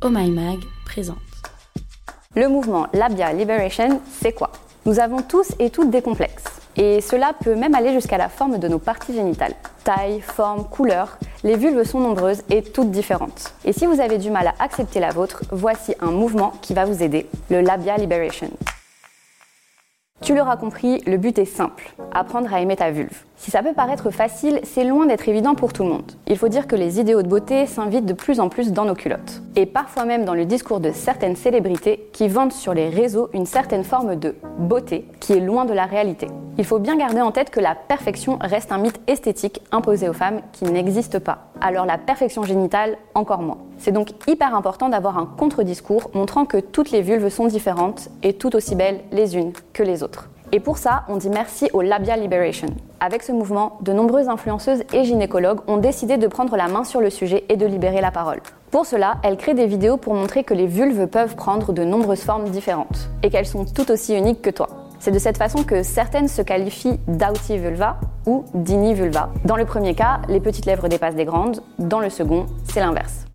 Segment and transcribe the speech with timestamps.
[0.00, 1.18] Oh My Mag présente.
[2.36, 4.52] Le mouvement Labia Liberation, c'est quoi?
[4.86, 6.44] Nous avons tous et toutes des complexes.
[6.76, 9.56] Et cela peut même aller jusqu'à la forme de nos parties génitales.
[9.82, 13.52] Taille, forme, couleur, les vulves sont nombreuses et toutes différentes.
[13.64, 16.84] Et si vous avez du mal à accepter la vôtre, voici un mouvement qui va
[16.84, 18.50] vous aider, le Labia Liberation.
[20.22, 23.24] Tu l'auras compris, le but est simple, apprendre à aimer ta vulve.
[23.38, 26.12] Si ça peut paraître facile, c'est loin d'être évident pour tout le monde.
[26.26, 28.96] Il faut dire que les idéaux de beauté s'invitent de plus en plus dans nos
[28.96, 29.42] culottes.
[29.54, 33.46] Et parfois même dans le discours de certaines célébrités qui vendent sur les réseaux une
[33.46, 36.26] certaine forme de beauté qui est loin de la réalité.
[36.58, 40.14] Il faut bien garder en tête que la perfection reste un mythe esthétique imposé aux
[40.14, 41.52] femmes qui n'existe pas.
[41.60, 43.58] Alors la perfection génitale, encore moins.
[43.78, 48.32] C'est donc hyper important d'avoir un contre-discours montrant que toutes les vulves sont différentes et
[48.32, 50.28] tout aussi belles les unes que les autres.
[50.50, 52.68] Et pour ça, on dit merci au Labia Liberation.
[53.00, 57.00] Avec ce mouvement, de nombreuses influenceuses et gynécologues ont décidé de prendre la main sur
[57.00, 58.40] le sujet et de libérer la parole.
[58.70, 62.22] Pour cela, elles créent des vidéos pour montrer que les vulves peuvent prendre de nombreuses
[62.22, 64.68] formes différentes et qu'elles sont tout aussi uniques que toi.
[65.00, 69.28] C'est de cette façon que certaines se qualifient d'outie vulva ou d'ini vulva.
[69.44, 73.26] Dans le premier cas, les petites lèvres dépassent des grandes, dans le second, c'est l'inverse.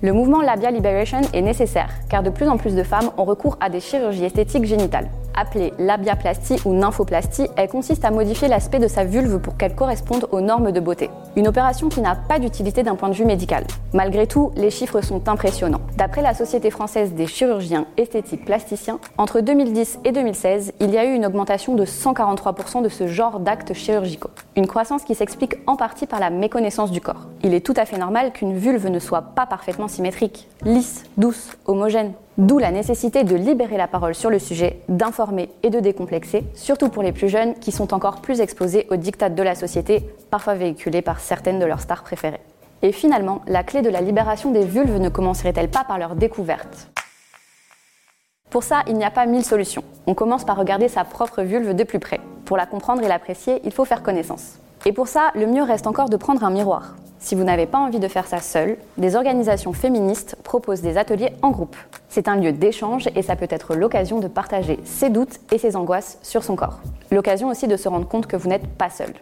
[0.00, 3.56] Le mouvement Labia Liberation est nécessaire car de plus en plus de femmes ont recours
[3.60, 5.08] à des chirurgies esthétiques génitales.
[5.40, 10.26] Appelée labiaplastie ou nymphoplastie, elle consiste à modifier l'aspect de sa vulve pour qu'elle corresponde
[10.32, 11.10] aux normes de beauté.
[11.36, 13.64] Une opération qui n'a pas d'utilité d'un point de vue médical.
[13.94, 15.80] Malgré tout, les chiffres sont impressionnants.
[15.96, 21.04] D'après la Société française des chirurgiens esthétiques plasticiens, entre 2010 et 2016, il y a
[21.04, 24.30] eu une augmentation de 143% de ce genre d'actes chirurgicaux.
[24.58, 27.28] Une croissance qui s'explique en partie par la méconnaissance du corps.
[27.44, 31.52] Il est tout à fait normal qu'une vulve ne soit pas parfaitement symétrique, lisse, douce,
[31.66, 32.12] homogène.
[32.38, 36.88] D'où la nécessité de libérer la parole sur le sujet, d'informer et de décomplexer, surtout
[36.88, 40.54] pour les plus jeunes qui sont encore plus exposés aux dictats de la société, parfois
[40.54, 42.40] véhiculés par certaines de leurs stars préférées.
[42.82, 46.90] Et finalement, la clé de la libération des vulves ne commencerait-elle pas par leur découverte?
[48.50, 49.84] Pour ça, il n'y a pas mille solutions.
[50.06, 52.18] On commence par regarder sa propre vulve de plus près.
[52.46, 54.54] Pour la comprendre et l'apprécier, il faut faire connaissance.
[54.86, 56.94] Et pour ça, le mieux reste encore de prendre un miroir.
[57.18, 61.34] Si vous n'avez pas envie de faire ça seul, des organisations féministes proposent des ateliers
[61.42, 61.76] en groupe.
[62.08, 65.76] C'est un lieu d'échange et ça peut être l'occasion de partager ses doutes et ses
[65.76, 66.80] angoisses sur son corps.
[67.10, 69.12] L'occasion aussi de se rendre compte que vous n'êtes pas seul.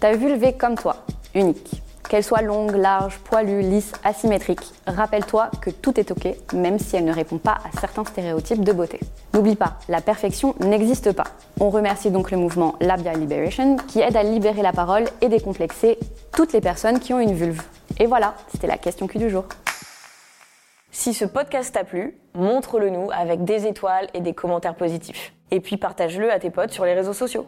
[0.00, 0.96] Ta vulve est comme toi,
[1.36, 1.83] unique.
[2.14, 7.06] Qu'elle soit longue, large, poilue, lisse, asymétrique, rappelle-toi que tout est ok, même si elle
[7.06, 9.00] ne répond pas à certains stéréotypes de beauté.
[9.32, 11.24] N'oublie pas, la perfection n'existe pas.
[11.58, 15.98] On remercie donc le mouvement Labia Liberation qui aide à libérer la parole et décomplexer
[16.32, 17.64] toutes les personnes qui ont une vulve.
[17.98, 19.46] Et voilà, c'était la question Q du jour.
[20.92, 25.32] Si ce podcast t'a plu, montre-le nous avec des étoiles et des commentaires positifs.
[25.50, 27.44] Et puis partage-le à tes potes sur les réseaux sociaux.